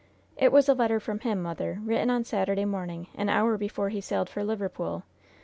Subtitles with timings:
[0.35, 4.01] "It was a letter from him, mother, written on Saturday morning, an hour before he
[4.01, 5.03] sailed for Liverpool.